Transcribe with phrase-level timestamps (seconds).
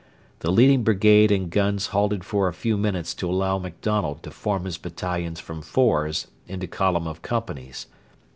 [0.39, 4.65] The leading brigade and guns halted for a few minutes to allow MacDonald to form
[4.65, 7.85] his battalions from 'fours' into column of companies.